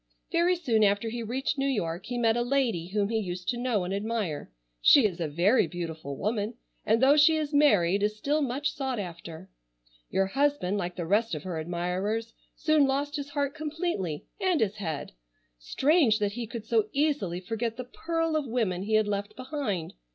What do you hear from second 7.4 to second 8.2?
married is